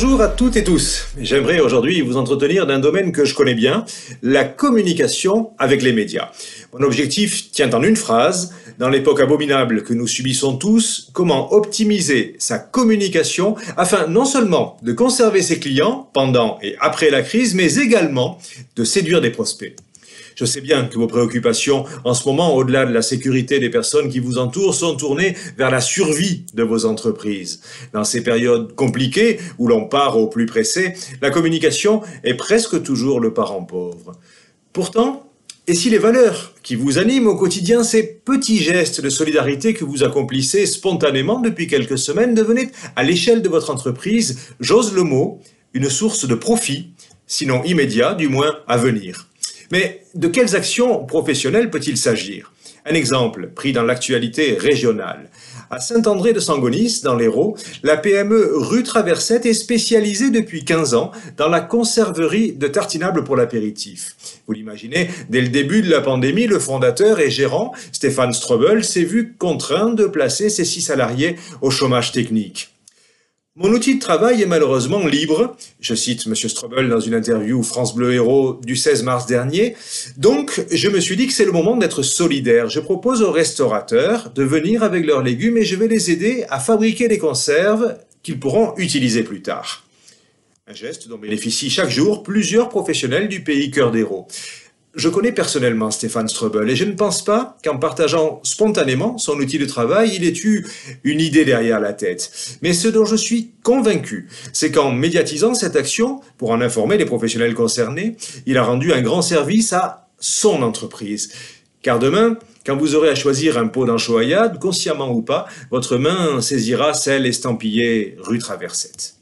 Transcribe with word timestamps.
Bonjour 0.00 0.22
à 0.22 0.28
toutes 0.28 0.54
et 0.54 0.62
tous. 0.62 1.08
J'aimerais 1.20 1.58
aujourd'hui 1.58 2.02
vous 2.02 2.16
entretenir 2.16 2.68
d'un 2.68 2.78
domaine 2.78 3.10
que 3.10 3.24
je 3.24 3.34
connais 3.34 3.56
bien, 3.56 3.84
la 4.22 4.44
communication 4.44 5.50
avec 5.58 5.82
les 5.82 5.92
médias. 5.92 6.30
Mon 6.72 6.86
objectif 6.86 7.50
tient 7.50 7.74
en 7.74 7.82
une 7.82 7.96
phrase. 7.96 8.54
Dans 8.78 8.90
l'époque 8.90 9.18
abominable 9.18 9.82
que 9.82 9.92
nous 9.94 10.06
subissons 10.06 10.56
tous, 10.56 11.10
comment 11.12 11.52
optimiser 11.52 12.36
sa 12.38 12.60
communication 12.60 13.56
afin 13.76 14.06
non 14.06 14.24
seulement 14.24 14.76
de 14.82 14.92
conserver 14.92 15.42
ses 15.42 15.58
clients 15.58 16.08
pendant 16.12 16.60
et 16.62 16.76
après 16.78 17.10
la 17.10 17.22
crise, 17.22 17.56
mais 17.56 17.74
également 17.74 18.38
de 18.76 18.84
séduire 18.84 19.20
des 19.20 19.30
prospects? 19.30 19.74
Je 20.34 20.44
sais 20.44 20.60
bien 20.60 20.84
que 20.86 20.96
vos 20.96 21.06
préoccupations 21.06 21.84
en 22.04 22.14
ce 22.14 22.28
moment, 22.28 22.54
au-delà 22.54 22.86
de 22.86 22.92
la 22.92 23.02
sécurité 23.02 23.58
des 23.58 23.70
personnes 23.70 24.08
qui 24.08 24.20
vous 24.20 24.38
entourent, 24.38 24.74
sont 24.74 24.96
tournées 24.96 25.36
vers 25.56 25.70
la 25.70 25.80
survie 25.80 26.44
de 26.54 26.62
vos 26.62 26.86
entreprises. 26.86 27.60
Dans 27.92 28.04
ces 28.04 28.22
périodes 28.22 28.74
compliquées 28.74 29.38
où 29.58 29.68
l'on 29.68 29.86
part 29.88 30.18
au 30.18 30.28
plus 30.28 30.46
pressé, 30.46 30.94
la 31.20 31.30
communication 31.30 32.02
est 32.24 32.34
presque 32.34 32.82
toujours 32.82 33.20
le 33.20 33.32
parent 33.32 33.64
pauvre. 33.64 34.12
Pourtant, 34.72 35.28
et 35.66 35.74
si 35.74 35.90
les 35.90 35.98
valeurs 35.98 36.54
qui 36.62 36.76
vous 36.76 36.96
animent 36.96 37.26
au 37.26 37.36
quotidien, 37.36 37.84
ces 37.84 38.02
petits 38.02 38.56
gestes 38.56 39.02
de 39.02 39.10
solidarité 39.10 39.74
que 39.74 39.84
vous 39.84 40.02
accomplissez 40.02 40.64
spontanément 40.64 41.40
depuis 41.40 41.66
quelques 41.66 41.98
semaines, 41.98 42.34
devenaient, 42.34 42.70
à 42.96 43.02
l'échelle 43.02 43.42
de 43.42 43.50
votre 43.50 43.68
entreprise, 43.68 44.38
j'ose 44.60 44.94
le 44.94 45.02
mot, 45.02 45.42
une 45.74 45.90
source 45.90 46.26
de 46.26 46.34
profit, 46.34 46.94
sinon 47.26 47.62
immédiat, 47.64 48.14
du 48.14 48.28
moins 48.28 48.60
à 48.66 48.78
venir. 48.78 49.28
Mais 49.70 50.02
de 50.14 50.28
quelles 50.28 50.56
actions 50.56 51.04
professionnelles 51.04 51.70
peut-il 51.70 51.96
s'agir? 51.96 52.52
Un 52.86 52.94
exemple 52.94 53.50
pris 53.54 53.72
dans 53.72 53.82
l'actualité 53.82 54.56
régionale. 54.58 55.30
À 55.70 55.78
Saint-André 55.80 56.32
de 56.32 56.40
Sangonis, 56.40 57.02
dans 57.04 57.14
l'Hérault, 57.14 57.54
la 57.82 57.98
PME 57.98 58.52
Rue 58.54 58.82
Traversette 58.82 59.44
est 59.44 59.52
spécialisée 59.52 60.30
depuis 60.30 60.64
15 60.64 60.94
ans 60.94 61.12
dans 61.36 61.48
la 61.48 61.60
conserverie 61.60 62.52
de 62.52 62.66
tartinables 62.68 63.24
pour 63.24 63.36
l'apéritif. 63.36 64.16
Vous 64.46 64.54
l'imaginez, 64.54 65.10
dès 65.28 65.42
le 65.42 65.48
début 65.48 65.82
de 65.82 65.90
la 65.90 66.00
pandémie, 66.00 66.46
le 66.46 66.58
fondateur 66.58 67.20
et 67.20 67.30
gérant, 67.30 67.72
Stéphane 67.92 68.32
Strobel, 68.32 68.82
s'est 68.82 69.04
vu 69.04 69.34
contraint 69.36 69.92
de 69.92 70.06
placer 70.06 70.48
ses 70.48 70.64
six 70.64 70.80
salariés 70.80 71.36
au 71.60 71.70
chômage 71.70 72.12
technique. 72.12 72.77
Mon 73.60 73.72
outil 73.72 73.96
de 73.96 74.00
travail 74.00 74.40
est 74.40 74.46
malheureusement 74.46 75.04
libre, 75.04 75.56
je 75.80 75.92
cite 75.96 76.28
M. 76.28 76.36
Strobel 76.36 76.88
dans 76.88 77.00
une 77.00 77.14
interview 77.14 77.60
France 77.64 77.92
Bleu 77.92 78.14
Héros 78.14 78.60
du 78.62 78.76
16 78.76 79.02
mars 79.02 79.26
dernier, 79.26 79.74
donc 80.16 80.64
je 80.70 80.88
me 80.88 81.00
suis 81.00 81.16
dit 81.16 81.26
que 81.26 81.32
c'est 81.32 81.44
le 81.44 81.50
moment 81.50 81.76
d'être 81.76 82.04
solidaire. 82.04 82.68
Je 82.68 82.78
propose 82.78 83.20
aux 83.20 83.32
restaurateurs 83.32 84.30
de 84.30 84.44
venir 84.44 84.84
avec 84.84 85.04
leurs 85.04 85.24
légumes 85.24 85.58
et 85.58 85.64
je 85.64 85.74
vais 85.74 85.88
les 85.88 86.12
aider 86.12 86.44
à 86.50 86.60
fabriquer 86.60 87.08
des 87.08 87.18
conserves 87.18 87.96
qu'ils 88.22 88.38
pourront 88.38 88.76
utiliser 88.76 89.24
plus 89.24 89.42
tard. 89.42 89.84
Un 90.68 90.74
geste 90.74 91.08
dont 91.08 91.18
bénéficient 91.18 91.68
chaque 91.68 91.90
jour 91.90 92.22
plusieurs 92.22 92.68
professionnels 92.68 93.26
du 93.26 93.42
pays 93.42 93.72
Cœur 93.72 93.90
d'Héros. 93.90 94.28
Je 94.98 95.08
connais 95.08 95.30
personnellement 95.30 95.92
Stéphane 95.92 96.26
Strobel 96.26 96.68
et 96.68 96.74
je 96.74 96.84
ne 96.84 96.94
pense 96.94 97.24
pas 97.24 97.56
qu'en 97.62 97.78
partageant 97.78 98.40
spontanément 98.42 99.16
son 99.16 99.38
outil 99.38 99.56
de 99.56 99.64
travail, 99.64 100.10
il 100.16 100.24
ait 100.24 100.36
eu 100.42 100.66
une 101.04 101.20
idée 101.20 101.44
derrière 101.44 101.78
la 101.78 101.92
tête. 101.92 102.58
Mais 102.62 102.72
ce 102.72 102.88
dont 102.88 103.04
je 103.04 103.14
suis 103.14 103.52
convaincu, 103.62 104.28
c'est 104.52 104.72
qu'en 104.72 104.90
médiatisant 104.90 105.54
cette 105.54 105.76
action, 105.76 106.20
pour 106.36 106.50
en 106.50 106.60
informer 106.60 106.96
les 106.98 107.04
professionnels 107.04 107.54
concernés, 107.54 108.16
il 108.44 108.58
a 108.58 108.64
rendu 108.64 108.92
un 108.92 109.00
grand 109.00 109.22
service 109.22 109.72
à 109.72 110.08
son 110.18 110.62
entreprise. 110.62 111.30
Car 111.80 112.00
demain, 112.00 112.36
quand 112.66 112.76
vous 112.76 112.96
aurez 112.96 113.10
à 113.10 113.14
choisir 113.14 113.56
un 113.56 113.68
pot 113.68 113.84
d'enchoyade, 113.86 114.58
consciemment 114.58 115.12
ou 115.12 115.22
pas, 115.22 115.46
votre 115.70 115.96
main 115.96 116.40
saisira 116.40 116.92
celle 116.92 117.24
estampillée 117.24 118.16
rue 118.18 118.38
Traversette. 118.38 119.14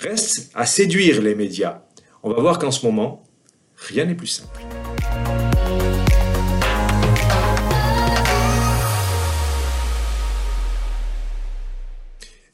Reste 0.00 0.50
à 0.54 0.64
séduire 0.64 1.20
les 1.20 1.34
médias. 1.34 1.82
On 2.22 2.30
va 2.30 2.40
voir 2.40 2.58
qu'en 2.58 2.70
ce 2.70 2.86
moment, 2.86 3.24
rien 3.76 4.06
n'est 4.06 4.14
plus 4.14 4.26
simple. 4.26 4.58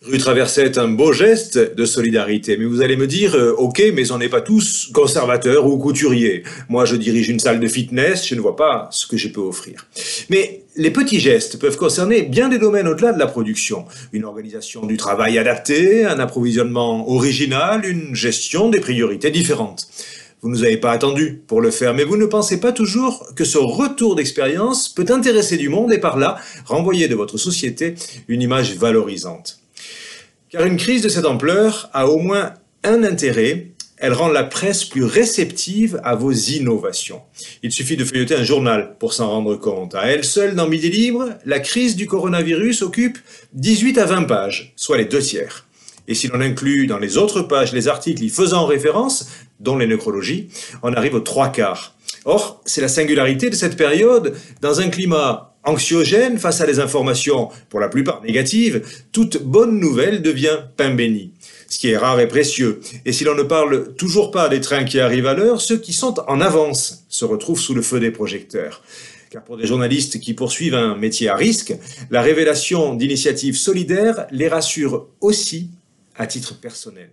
Rue 0.08 0.16
Traversette, 0.16 0.78
un 0.78 0.88
beau 0.88 1.12
geste 1.12 1.58
de 1.58 1.84
solidarité. 1.84 2.56
Mais 2.56 2.64
vous 2.64 2.80
allez 2.80 2.96
me 2.96 3.06
dire, 3.06 3.34
euh, 3.34 3.52
ok, 3.58 3.82
mais 3.92 4.10
on 4.10 4.16
n'est 4.16 4.30
pas 4.30 4.40
tous 4.40 4.90
conservateurs 4.94 5.66
ou 5.66 5.76
couturiers. 5.76 6.44
Moi, 6.70 6.86
je 6.86 6.96
dirige 6.96 7.28
une 7.28 7.38
salle 7.38 7.60
de 7.60 7.68
fitness, 7.68 8.26
je 8.26 8.34
ne 8.34 8.40
vois 8.40 8.56
pas 8.56 8.88
ce 8.90 9.06
que 9.06 9.18
je 9.18 9.28
peux 9.28 9.42
offrir. 9.42 9.86
Mais 10.30 10.62
les 10.76 10.90
petits 10.90 11.20
gestes 11.20 11.58
peuvent 11.58 11.76
concerner 11.76 12.22
bien 12.22 12.48
des 12.48 12.58
domaines 12.58 12.88
au-delà 12.88 13.12
de 13.12 13.18
la 13.18 13.26
production. 13.26 13.84
Une 14.14 14.24
organisation 14.24 14.86
du 14.86 14.96
travail 14.96 15.36
adaptée, 15.36 16.06
un 16.06 16.18
approvisionnement 16.18 17.10
original, 17.10 17.84
une 17.84 18.14
gestion 18.14 18.70
des 18.70 18.80
priorités 18.80 19.30
différentes. 19.30 19.88
Vous 20.40 20.48
ne 20.48 20.54
nous 20.54 20.62
avez 20.62 20.76
pas 20.76 20.92
attendu 20.92 21.42
pour 21.46 21.60
le 21.60 21.70
faire, 21.70 21.94
mais 21.94 22.04
vous 22.04 22.16
ne 22.16 22.26
pensez 22.26 22.60
pas 22.60 22.72
toujours 22.72 23.26
que 23.34 23.44
ce 23.44 23.58
retour 23.58 24.14
d'expérience 24.14 24.88
peut 24.88 25.06
intéresser 25.08 25.56
du 25.56 25.68
monde 25.68 25.92
et 25.92 25.98
par 25.98 26.16
là 26.16 26.36
renvoyer 26.64 27.08
de 27.08 27.16
votre 27.16 27.38
société 27.38 27.94
une 28.28 28.42
image 28.42 28.76
valorisante. 28.76 29.58
Car 30.50 30.64
une 30.64 30.76
crise 30.76 31.02
de 31.02 31.08
cette 31.08 31.26
ampleur 31.26 31.90
a 31.92 32.08
au 32.08 32.18
moins 32.18 32.54
un 32.84 33.02
intérêt, 33.02 33.72
elle 33.96 34.12
rend 34.12 34.28
la 34.28 34.44
presse 34.44 34.84
plus 34.84 35.04
réceptive 35.04 36.00
à 36.04 36.14
vos 36.14 36.32
innovations. 36.32 37.20
Il 37.62 37.72
suffit 37.72 37.96
de 37.96 38.04
feuilleter 38.04 38.36
un 38.36 38.44
journal 38.44 38.96
pour 38.98 39.12
s'en 39.12 39.28
rendre 39.28 39.56
compte. 39.56 39.94
À 39.94 40.06
elle 40.06 40.24
seule, 40.24 40.54
dans 40.54 40.68
Midi 40.68 40.88
Libre, 40.88 41.30
la 41.44 41.58
crise 41.58 41.96
du 41.96 42.06
coronavirus 42.06 42.82
occupe 42.82 43.18
18 43.54 43.98
à 43.98 44.04
20 44.04 44.22
pages, 44.24 44.72
soit 44.76 44.98
les 44.98 45.04
deux 45.04 45.20
tiers. 45.20 45.67
Et 46.08 46.14
si 46.14 46.26
l'on 46.26 46.40
inclut 46.40 46.86
dans 46.86 46.98
les 46.98 47.18
autres 47.18 47.42
pages 47.42 47.72
les 47.72 47.86
articles 47.86 48.24
y 48.24 48.30
faisant 48.30 48.66
référence, 48.66 49.28
dont 49.60 49.76
les 49.76 49.86
nécrologies, 49.86 50.48
on 50.82 50.92
arrive 50.94 51.14
aux 51.14 51.20
trois 51.20 51.50
quarts. 51.50 51.94
Or, 52.24 52.60
c'est 52.64 52.80
la 52.80 52.88
singularité 52.88 53.50
de 53.50 53.54
cette 53.54 53.76
période, 53.76 54.34
dans 54.60 54.80
un 54.80 54.88
climat 54.88 55.54
anxiogène 55.64 56.38
face 56.38 56.60
à 56.60 56.66
des 56.66 56.80
informations, 56.80 57.50
pour 57.68 57.80
la 57.80 57.88
plupart 57.88 58.22
négatives, 58.22 58.82
toute 59.12 59.42
bonne 59.42 59.78
nouvelle 59.78 60.22
devient 60.22 60.58
pain 60.76 60.94
béni, 60.94 61.32
ce 61.68 61.78
qui 61.78 61.90
est 61.90 61.96
rare 61.96 62.20
et 62.20 62.28
précieux. 62.28 62.80
Et 63.04 63.12
si 63.12 63.24
l'on 63.24 63.34
ne 63.34 63.42
parle 63.42 63.94
toujours 63.94 64.30
pas 64.30 64.48
des 64.48 64.60
trains 64.60 64.84
qui 64.84 65.00
arrivent 65.00 65.26
à 65.26 65.34
l'heure, 65.34 65.60
ceux 65.60 65.78
qui 65.78 65.92
sont 65.92 66.14
en 66.26 66.40
avance 66.40 67.04
se 67.08 67.24
retrouvent 67.24 67.60
sous 67.60 67.74
le 67.74 67.82
feu 67.82 68.00
des 68.00 68.10
projecteurs. 68.10 68.82
Car 69.30 69.44
pour 69.44 69.58
des 69.58 69.66
journalistes 69.66 70.20
qui 70.20 70.32
poursuivent 70.32 70.74
un 70.74 70.96
métier 70.96 71.28
à 71.28 71.36
risque, 71.36 71.74
la 72.10 72.22
révélation 72.22 72.94
d'initiatives 72.94 73.58
solidaires 73.58 74.26
les 74.30 74.48
rassure 74.48 75.08
aussi 75.20 75.68
à 76.18 76.26
titre 76.26 76.60
personnel. 76.60 77.10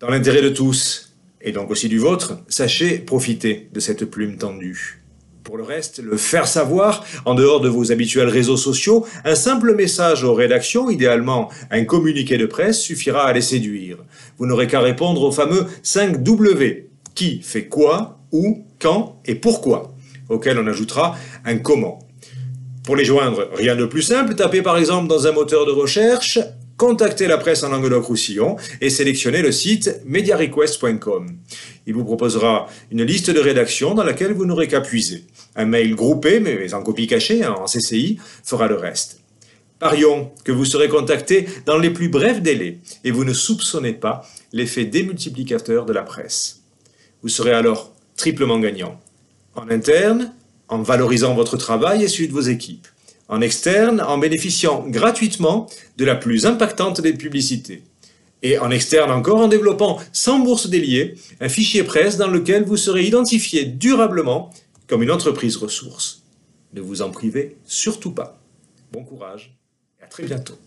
Dans 0.00 0.10
l'intérêt 0.10 0.42
de 0.42 0.50
tous, 0.50 1.14
et 1.40 1.52
donc 1.52 1.70
aussi 1.70 1.88
du 1.88 1.98
vôtre, 1.98 2.38
sachez 2.48 2.98
profiter 2.98 3.70
de 3.72 3.80
cette 3.80 4.04
plume 4.04 4.36
tendue. 4.36 5.00
Pour 5.44 5.56
le 5.58 5.62
reste, 5.62 5.98
le 6.02 6.16
faire 6.16 6.48
savoir, 6.48 7.04
en 7.26 7.34
dehors 7.34 7.60
de 7.60 7.68
vos 7.68 7.92
habituels 7.92 8.28
réseaux 8.28 8.56
sociaux, 8.56 9.06
un 9.24 9.34
simple 9.34 9.74
message 9.74 10.24
aux 10.24 10.34
rédactions, 10.34 10.90
idéalement 10.90 11.50
un 11.70 11.84
communiqué 11.84 12.38
de 12.38 12.46
presse, 12.46 12.80
suffira 12.80 13.26
à 13.26 13.32
les 13.32 13.42
séduire. 13.42 13.98
Vous 14.38 14.46
n'aurez 14.46 14.66
qu'à 14.66 14.80
répondre 14.80 15.22
au 15.22 15.30
fameux 15.30 15.66
5 15.82 16.22
W. 16.22 16.88
Qui 17.14 17.40
fait 17.42 17.66
quoi, 17.66 18.18
où, 18.32 18.64
quand 18.80 19.20
et 19.26 19.36
pourquoi, 19.36 19.94
auquel 20.28 20.58
on 20.58 20.66
ajoutera 20.66 21.16
un 21.44 21.58
comment. 21.58 22.00
Pour 22.82 22.96
les 22.96 23.04
joindre, 23.04 23.48
rien 23.54 23.76
de 23.76 23.84
plus 23.84 24.02
simple, 24.02 24.34
tapez 24.34 24.62
par 24.62 24.78
exemple 24.78 25.08
dans 25.08 25.26
un 25.26 25.32
moteur 25.32 25.66
de 25.66 25.72
recherche 25.72 26.38
contactez 26.76 27.26
la 27.26 27.38
presse 27.38 27.62
en 27.62 27.68
Languedoc-Roussillon 27.68 28.56
et 28.80 28.90
sélectionnez 28.90 29.42
le 29.42 29.52
site 29.52 30.00
mediarequest.com. 30.04 31.36
Il 31.86 31.94
vous 31.94 32.04
proposera 32.04 32.68
une 32.90 33.02
liste 33.02 33.30
de 33.30 33.40
rédaction 33.40 33.94
dans 33.94 34.04
laquelle 34.04 34.32
vous 34.32 34.46
n'aurez 34.46 34.68
qu'à 34.68 34.80
puiser. 34.80 35.24
Un 35.56 35.66
mail 35.66 35.94
groupé, 35.94 36.40
mais 36.40 36.74
en 36.74 36.82
copie 36.82 37.06
cachée, 37.06 37.44
hein, 37.44 37.54
en 37.58 37.66
CCI, 37.66 38.18
fera 38.42 38.68
le 38.68 38.76
reste. 38.76 39.20
Parions 39.78 40.32
que 40.44 40.52
vous 40.52 40.64
serez 40.64 40.88
contacté 40.88 41.46
dans 41.66 41.78
les 41.78 41.90
plus 41.90 42.08
brefs 42.08 42.40
délais 42.40 42.78
et 43.04 43.10
vous 43.10 43.24
ne 43.24 43.32
soupçonnez 43.32 43.92
pas 43.92 44.26
l'effet 44.52 44.84
démultiplicateur 44.84 45.84
de 45.84 45.92
la 45.92 46.02
presse. 46.02 46.62
Vous 47.22 47.28
serez 47.28 47.52
alors 47.52 47.92
triplement 48.16 48.58
gagnant. 48.58 49.00
En 49.54 49.68
interne, 49.70 50.32
en 50.68 50.82
valorisant 50.82 51.34
votre 51.34 51.56
travail 51.56 52.02
et 52.02 52.08
celui 52.08 52.28
de 52.28 52.32
vos 52.32 52.40
équipes 52.40 52.86
en 53.28 53.40
externe 53.40 54.00
en 54.00 54.18
bénéficiant 54.18 54.84
gratuitement 54.88 55.68
de 55.96 56.04
la 56.04 56.14
plus 56.14 56.46
impactante 56.46 57.00
des 57.00 57.14
publicités. 57.14 57.82
Et 58.42 58.58
en 58.58 58.70
externe 58.70 59.10
encore 59.10 59.38
en 59.38 59.48
développant 59.48 59.98
sans 60.12 60.38
bourse 60.38 60.68
déliée 60.68 61.14
un 61.40 61.48
fichier 61.48 61.82
presse 61.82 62.18
dans 62.18 62.28
lequel 62.28 62.64
vous 62.64 62.76
serez 62.76 63.04
identifié 63.04 63.64
durablement 63.64 64.50
comme 64.86 65.02
une 65.02 65.10
entreprise 65.10 65.56
ressource. 65.56 66.22
Ne 66.74 66.80
vous 66.80 67.00
en 67.00 67.10
privez 67.10 67.56
surtout 67.64 68.12
pas. 68.12 68.38
Bon 68.92 69.02
courage 69.02 69.56
et 70.00 70.04
à 70.04 70.06
très 70.06 70.24
bientôt. 70.24 70.58